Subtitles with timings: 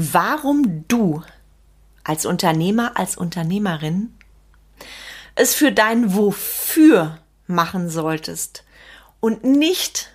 [0.00, 1.22] warum du
[2.04, 4.14] als Unternehmer, als Unternehmerin
[5.34, 8.64] es für dein Wofür machen solltest
[9.20, 10.10] und nicht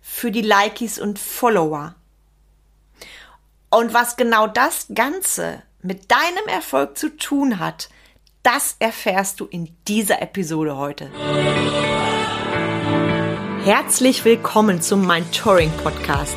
[0.00, 1.94] für die Likes und Follower.
[3.70, 7.88] Und was genau das Ganze mit deinem Erfolg zu tun hat,
[8.42, 11.10] das erfährst du in dieser Episode heute.
[13.64, 15.30] Herzlich willkommen zum Mind
[15.82, 16.36] Podcast,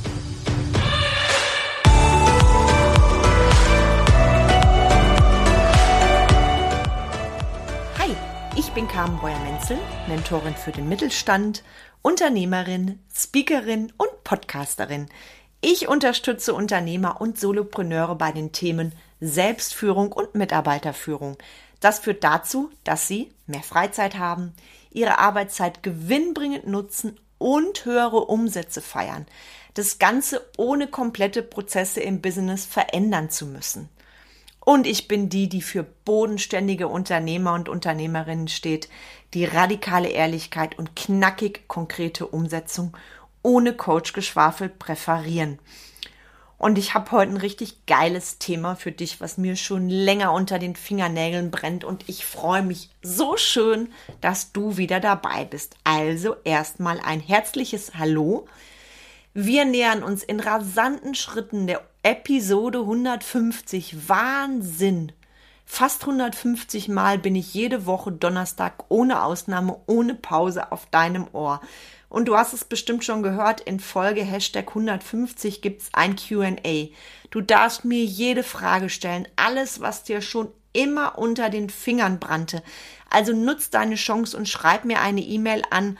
[9.01, 11.63] Carmen Breuer-Menzel, Mentorin für den Mittelstand
[12.03, 15.09] Unternehmerin, Speakerin und Podcasterin.
[15.59, 21.37] Ich unterstütze Unternehmer und Solopreneure bei den Themen Selbstführung und Mitarbeiterführung.
[21.79, 24.53] Das führt dazu, dass sie mehr Freizeit haben,
[24.91, 29.25] ihre Arbeitszeit gewinnbringend nutzen und höhere Umsätze feiern.
[29.73, 33.89] Das Ganze ohne komplette Prozesse im Business verändern zu müssen.
[34.63, 38.89] Und ich bin die, die für bodenständige Unternehmer und Unternehmerinnen steht,
[39.33, 42.95] die radikale Ehrlichkeit und knackig konkrete Umsetzung
[43.41, 45.57] ohne Coach-Geschwafel präferieren.
[46.59, 50.59] Und ich habe heute ein richtig geiles Thema für dich, was mir schon länger unter
[50.59, 51.83] den Fingernägeln brennt.
[51.83, 55.75] Und ich freue mich so schön, dass du wieder dabei bist.
[55.83, 58.47] Also erstmal ein herzliches Hallo.
[59.33, 64.09] Wir nähern uns in rasanten Schritten der Episode 150.
[64.09, 65.11] Wahnsinn!
[65.65, 71.61] Fast 150 Mal bin ich jede Woche Donnerstag ohne Ausnahme, ohne Pause auf deinem Ohr.
[72.09, 76.87] Und du hast es bestimmt schon gehört, in Folge Hashtag 150 gibt's ein QA.
[77.29, 82.63] Du darfst mir jede Frage stellen, alles, was dir schon immer unter den Fingern brannte.
[83.11, 85.99] Also nutz deine Chance und schreib mir eine E-Mail an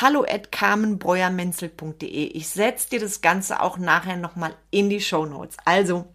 [0.00, 2.06] hallo at carmenbreuermenzel.de.
[2.06, 5.56] Ich setze dir das Ganze auch nachher nochmal in die Show Notes.
[5.64, 6.06] Also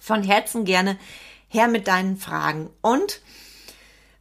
[0.00, 0.98] von Herzen gerne
[1.48, 2.70] her mit deinen Fragen.
[2.80, 3.20] Und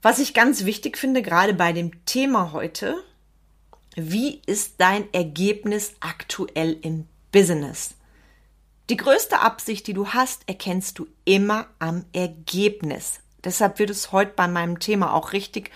[0.02, 3.02] was ich ganz wichtig finde, gerade bei dem Thema heute,
[3.96, 7.96] wie ist dein Ergebnis aktuell im Business?
[8.90, 13.22] Die größte Absicht, die du hast, erkennst du immer am Ergebnis.
[13.44, 15.72] Deshalb wird es heute bei meinem Thema auch richtig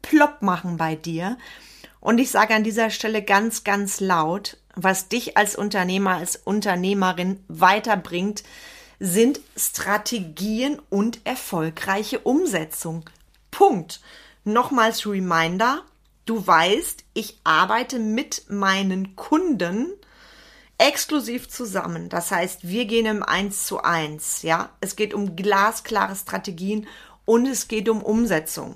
[0.00, 1.38] plopp machen bei dir.
[2.02, 7.42] Und ich sage an dieser Stelle ganz, ganz laut, was dich als Unternehmer, als Unternehmerin
[7.46, 8.42] weiterbringt,
[8.98, 13.08] sind Strategien und erfolgreiche Umsetzung.
[13.52, 14.00] Punkt.
[14.42, 15.82] Nochmals Reminder,
[16.24, 19.92] du weißt, ich arbeite mit meinen Kunden
[20.78, 22.08] exklusiv zusammen.
[22.08, 24.42] Das heißt, wir gehen im Eins zu eins.
[24.42, 26.88] Ja, es geht um glasklare Strategien
[27.24, 28.74] und es geht um Umsetzung.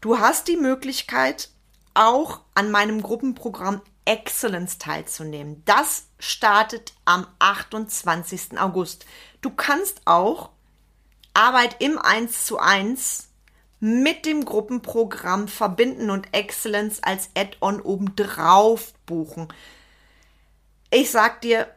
[0.00, 1.50] Du hast die Möglichkeit,
[1.94, 5.62] auch an meinem Gruppenprogramm Excellence teilzunehmen.
[5.64, 8.58] Das startet am 28.
[8.58, 9.06] August.
[9.40, 10.50] Du kannst auch
[11.32, 13.28] Arbeit im 1 zu 1
[13.80, 19.48] mit dem Gruppenprogramm verbinden und Excellence als Add-on obendrauf buchen.
[20.90, 21.68] Ich sag dir,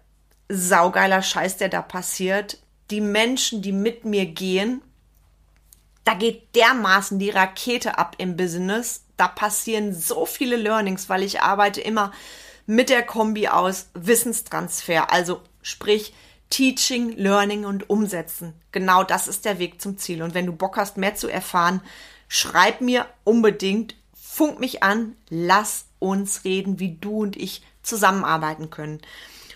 [0.47, 2.61] saugeiler Scheiß, der da passiert.
[2.91, 4.81] Die Menschen, die mit mir gehen,
[6.07, 11.41] da geht dermaßen die Rakete ab im Business da passieren so viele Learnings, weil ich
[11.41, 12.11] arbeite immer
[12.67, 16.13] mit der Kombi aus Wissenstransfer, also sprich
[16.49, 18.53] Teaching, Learning und Umsetzen.
[18.71, 20.21] Genau das ist der Weg zum Ziel.
[20.21, 21.81] Und wenn du Bock hast, mehr zu erfahren,
[22.29, 29.01] schreib mir unbedingt, funk mich an, lass uns reden, wie du und ich zusammenarbeiten können.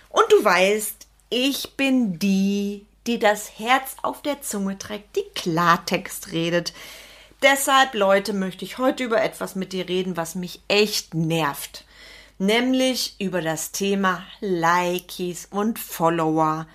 [0.09, 6.31] Und du weißt, ich bin die, die das Herz auf der Zunge trägt, die Klartext
[6.31, 6.73] redet,
[7.44, 11.85] Deshalb, Leute, möchte ich heute über etwas mit dir reden, was mich echt nervt.
[12.38, 16.67] Nämlich über das Thema Likes und Follower,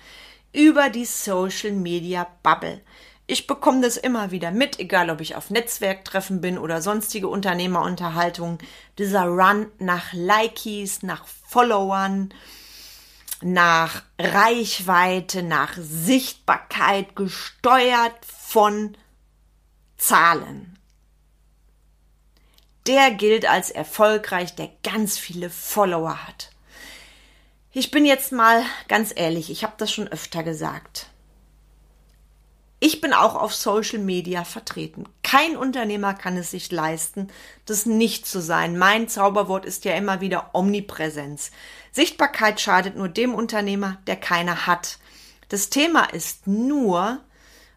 [0.51, 2.81] über die Social Media Bubble.
[3.27, 8.57] Ich bekomme das immer wieder mit, egal ob ich auf Netzwerktreffen bin oder sonstige Unternehmerunterhaltungen.
[8.97, 12.33] Dieser Run nach Likes, nach Followern,
[13.41, 18.97] nach Reichweite, nach Sichtbarkeit, gesteuert von
[19.97, 20.77] Zahlen.
[22.87, 26.51] Der gilt als erfolgreich, der ganz viele Follower hat.
[27.73, 31.07] Ich bin jetzt mal ganz ehrlich, ich habe das schon öfter gesagt.
[32.79, 35.05] Ich bin auch auf Social Media vertreten.
[35.29, 37.27] Kein Unternehmer kann es sich leisten,
[37.65, 38.77] das nicht zu sein.
[38.77, 41.51] Mein Zauberwort ist ja immer wieder Omnipräsenz.
[41.91, 44.99] Sichtbarkeit schadet nur dem Unternehmer, der keine hat.
[45.49, 47.19] Das Thema ist nur,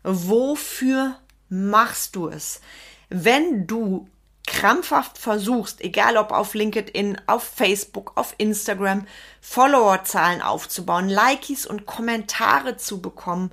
[0.05, 1.19] wofür
[1.49, 2.61] machst du es?
[3.09, 4.09] Wenn du
[4.47, 9.09] krampfhaft versuchst, egal ob auf LinkedIn, auf Facebook, auf Instagram,
[9.41, 13.51] Followerzahlen aufzubauen, Likes und Kommentare zu bekommen,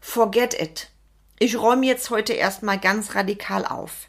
[0.00, 0.92] forget it.
[1.42, 4.08] Ich räume jetzt heute erstmal ganz radikal auf.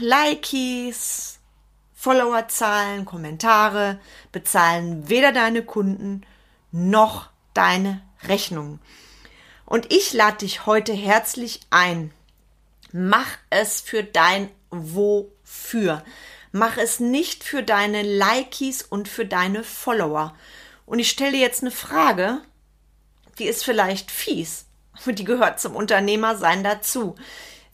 [0.00, 1.38] Likes,
[1.94, 4.00] Followerzahlen, Kommentare
[4.32, 6.26] bezahlen weder deine Kunden
[6.72, 8.80] noch deine Rechnungen.
[9.64, 12.12] Und ich lade dich heute herzlich ein.
[12.90, 16.02] Mach es für dein Wofür.
[16.50, 20.34] Mach es nicht für deine Likes und für deine Follower.
[20.84, 22.40] Und ich stelle jetzt eine Frage,
[23.38, 24.65] die ist vielleicht fies,
[25.02, 27.14] aber die gehört zum Unternehmersein dazu.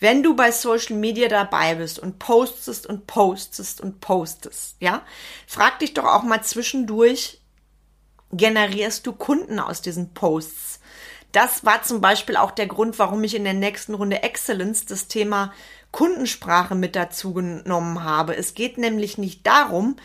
[0.00, 5.02] Wenn du bei Social Media dabei bist und postest und postest und postest, ja,
[5.46, 7.40] frag dich doch auch mal zwischendurch,
[8.32, 10.80] generierst du Kunden aus diesen Posts?
[11.30, 15.06] Das war zum Beispiel auch der Grund, warum ich in der nächsten Runde Excellence das
[15.06, 15.52] Thema
[15.92, 18.36] Kundensprache mit dazu genommen habe.
[18.36, 19.96] Es geht nämlich nicht darum,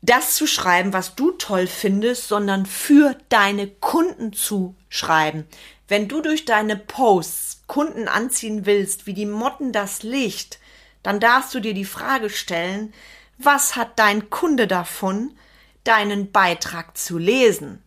[0.00, 5.44] das zu schreiben, was du toll findest, sondern für deine Kunden zu schreiben.
[5.88, 10.58] Wenn du durch deine Posts Kunden anziehen willst, wie die Motten das Licht,
[11.02, 12.92] dann darfst du dir die Frage stellen,
[13.38, 15.36] was hat dein Kunde davon,
[15.84, 17.82] deinen Beitrag zu lesen?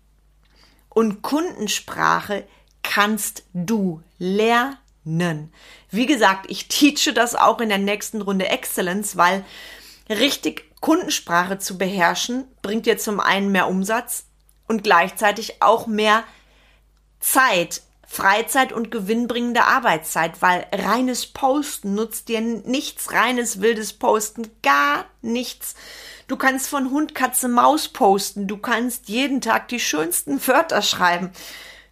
[0.90, 2.48] Und Kundensprache
[2.84, 5.54] kannst du lernen.
[5.90, 9.46] Wie gesagt, ich teache das auch in der nächsten Runde Excellence, weil
[10.10, 14.26] richtig Kundensprache zu beherrschen bringt dir zum einen mehr Umsatz
[14.68, 16.24] und gleichzeitig auch mehr
[17.20, 25.06] Zeit Freizeit und gewinnbringende Arbeitszeit, weil reines Posten nutzt dir nichts, reines wildes Posten, gar
[25.22, 25.76] nichts.
[26.28, 31.32] Du kannst von Hund, Katze, Maus posten, du kannst jeden Tag die schönsten Wörter schreiben.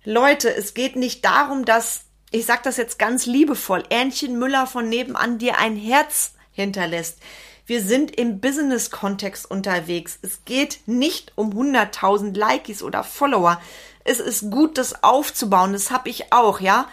[0.03, 2.01] Leute, es geht nicht darum, dass,
[2.31, 7.19] ich sag das jetzt ganz liebevoll, Ähnchen Müller von nebenan dir ein Herz hinterlässt.
[7.65, 10.19] Wir sind im Business-Kontext unterwegs.
[10.21, 13.61] Es geht nicht um 100.000 Likes oder Follower
[14.09, 15.73] es ist gut, das aufzubauen.
[15.73, 16.89] Das habe ich auch, ja.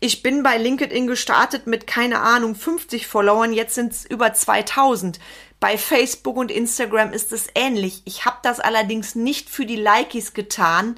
[0.00, 5.20] Ich bin bei LinkedIn gestartet mit, keine Ahnung, 50 Followern, jetzt sind es über 2000.
[5.60, 8.02] Bei Facebook und Instagram ist es ähnlich.
[8.04, 10.96] Ich habe das allerdings nicht für die Likes getan.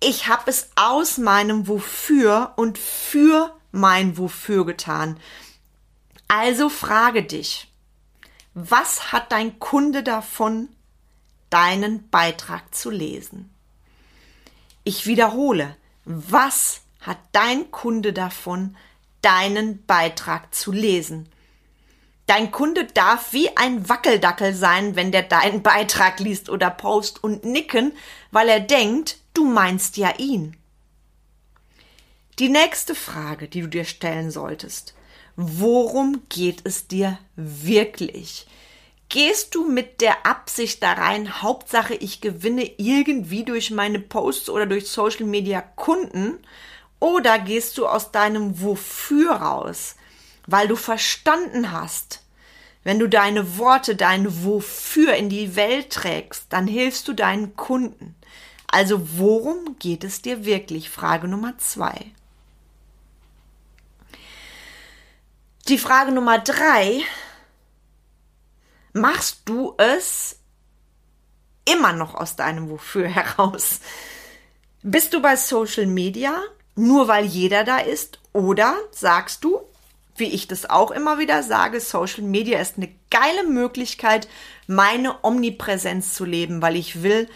[0.00, 5.18] Ich habe es aus meinem Wofür und für mein Wofür getan.
[6.28, 7.68] Also frage dich,
[8.54, 10.68] was hat dein Kunde davon,
[11.50, 13.52] deinen Beitrag zu lesen?
[14.84, 18.76] Ich wiederhole, was hat dein Kunde davon,
[19.20, 21.28] deinen Beitrag zu lesen?
[22.26, 27.44] Dein Kunde darf wie ein Wackeldackel sein, wenn der deinen Beitrag liest oder post und
[27.44, 27.92] nicken,
[28.30, 30.56] weil er denkt, du meinst ja ihn.
[32.38, 34.94] Die nächste Frage, die du dir stellen solltest.
[35.36, 38.46] Worum geht es dir wirklich?
[39.12, 44.64] Gehst du mit der Absicht da rein, Hauptsache ich gewinne irgendwie durch meine Posts oder
[44.64, 46.38] durch Social Media Kunden?
[46.98, 49.96] Oder gehst du aus deinem Wofür raus,
[50.46, 52.22] weil du verstanden hast,
[52.84, 58.14] wenn du deine Worte, dein Wofür in die Welt trägst, dann hilfst du deinen Kunden.
[58.66, 60.88] Also worum geht es dir wirklich?
[60.88, 62.06] Frage Nummer zwei.
[65.68, 67.02] Die Frage Nummer drei
[68.92, 70.36] machst du es
[71.64, 73.80] immer noch aus deinem Wofür heraus?
[74.82, 76.34] Bist du bei Social Media
[76.74, 79.60] nur weil jeder da ist oder sagst du,
[80.16, 84.28] wie ich das auch immer wieder sage, Social Media ist eine geile Möglichkeit,
[84.66, 87.28] meine Omnipräsenz zu leben, weil ich will,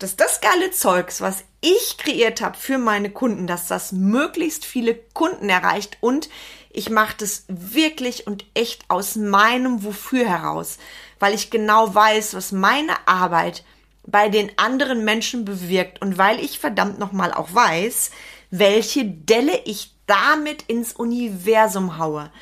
[0.00, 4.94] dass das geile Zeugs, was ich kreiert habe für meine Kunden, dass das möglichst viele
[4.94, 6.28] Kunden erreicht und
[6.72, 10.78] ich mache das wirklich und echt aus meinem Wofür heraus,
[11.18, 13.64] weil ich genau weiß, was meine Arbeit
[14.06, 18.10] bei den anderen Menschen bewirkt und weil ich verdammt nochmal auch weiß,
[18.50, 22.32] welche Delle ich damit ins Universum haue.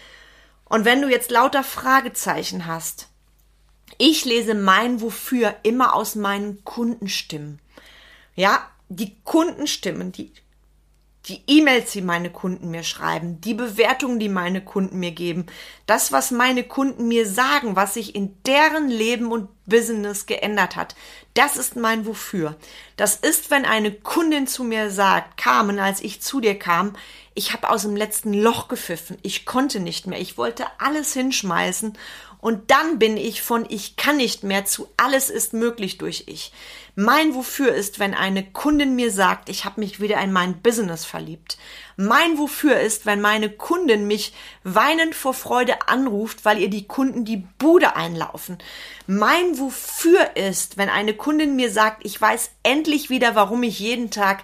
[0.65, 3.09] Und wenn du jetzt lauter Fragezeichen hast,
[3.97, 7.61] ich lese mein Wofür immer aus meinen Kundenstimmen.
[8.35, 10.33] Ja, die Kundenstimmen, die
[11.29, 15.47] die E-Mails, die meine Kunden mir schreiben, die Bewertungen, die meine Kunden mir geben,
[15.87, 20.95] das, was meine Kunden mir sagen, was sich in deren Leben und Business geändert hat,
[21.35, 22.57] das ist mein Wofür.
[22.97, 26.97] Das ist, wenn eine Kundin zu mir sagt, Carmen, als ich zu dir kam,
[27.35, 31.99] ich habe aus dem letzten Loch gepfiffen, ich konnte nicht mehr, ich wollte alles hinschmeißen
[32.41, 36.53] Und dann bin ich von ich kann nicht mehr zu alles ist möglich durch ich.
[36.95, 41.05] Mein Wofür ist, wenn eine Kundin mir sagt, ich habe mich wieder in mein Business
[41.05, 41.57] verliebt.
[41.97, 44.33] Mein Wofür ist, wenn meine Kundin mich
[44.65, 48.59] weinend vor Freude anruft, weil ihr die Kunden die Bude einlaufen.
[49.07, 54.11] Mein Wofür ist, wenn eine Kundin mir sagt, ich weiß endlich wieder, warum ich jeden
[54.11, 54.43] Tag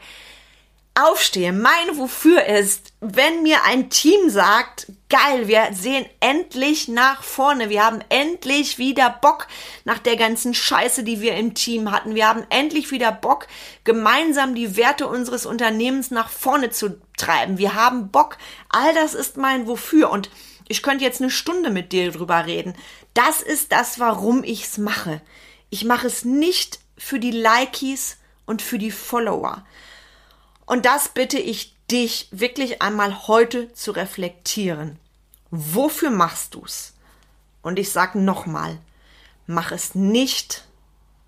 [0.95, 1.53] aufstehe.
[1.53, 7.69] Mein Wofür ist, wenn mir ein Team sagt, geil, wir sehen endlich nach vorne.
[7.69, 9.49] Wir haben endlich wieder Bock
[9.85, 12.15] nach der ganzen Scheiße, die wir im Team hatten.
[12.15, 13.49] Wir haben endlich wieder Bock,
[13.83, 17.59] gemeinsam die Werte unseres Unternehmens nach vorne zu treiben.
[17.59, 18.39] Wir haben Bock.
[18.69, 20.11] All das ist mein Wofür.
[20.11, 20.31] Und
[20.69, 22.75] ich könnte jetzt eine Stunde mit dir drüber reden.
[23.15, 25.21] Das ist das, warum ich's mache.
[25.71, 29.65] Ich mache es nicht für die Likies und für die Follower.
[30.66, 34.99] Und das bitte ich dich wirklich einmal heute zu reflektieren.
[35.50, 36.94] Wofür machst du's?
[37.62, 38.78] Und ich sag nochmal,
[39.47, 40.66] mach es nicht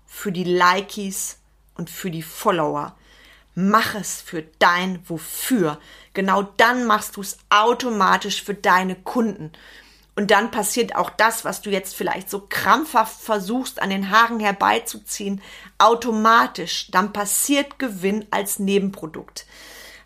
[0.05, 1.37] für die Likies
[1.75, 2.95] und für die Follower.
[3.55, 5.79] Mach es für dein Wofür.
[6.13, 9.51] Genau dann machst du es automatisch für deine Kunden.
[10.17, 14.39] Und dann passiert auch das, was du jetzt vielleicht so krampfhaft versuchst an den Haaren
[14.39, 15.43] herbeizuziehen,
[15.77, 16.89] automatisch.
[16.89, 19.45] Dann passiert Gewinn als Nebenprodukt.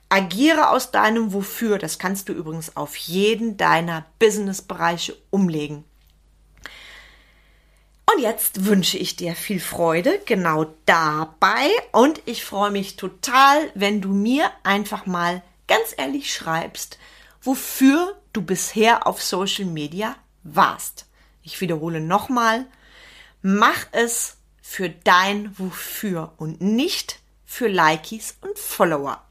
[0.10, 1.77] Agiere aus deinem Wofür.
[1.77, 5.86] Das kannst du übrigens auf jeden deiner Businessbereiche umlegen.
[8.13, 14.01] Und jetzt wünsche ich dir viel Freude genau dabei und ich freue mich total, wenn
[14.01, 17.00] du mir einfach mal ganz ehrlich schreibst,
[17.41, 21.07] wofür du bisher auf Social Media warst.
[21.43, 22.65] Ich wiederhole nochmal,
[23.41, 29.25] mach es für dein Wofür und nicht für Likies und Follower.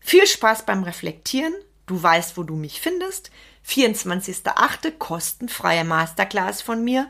[0.00, 1.54] Viel Spaß beim Reflektieren.
[1.86, 3.30] Du weißt, wo du mich findest.
[3.68, 4.92] 24.8.
[4.92, 7.08] kostenfreie Masterclass von mir.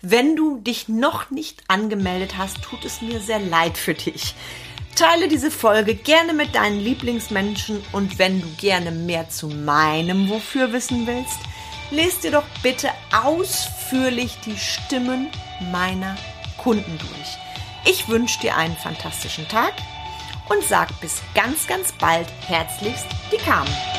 [0.00, 4.34] Wenn du dich noch nicht angemeldet hast, tut es mir sehr leid für dich.
[4.94, 10.72] Teile diese Folge gerne mit deinen Lieblingsmenschen und wenn du gerne mehr zu meinem Wofür
[10.72, 11.38] wissen willst,
[11.90, 12.90] lest dir doch bitte
[13.24, 15.28] ausführlich die Stimmen
[15.70, 16.16] meiner
[16.58, 17.38] Kunden durch.
[17.84, 19.74] Ich wünsche dir einen fantastischen Tag
[20.48, 23.91] und sag bis ganz, ganz bald herzlichst die Carmen.